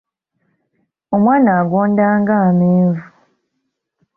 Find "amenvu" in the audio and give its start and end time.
2.47-3.03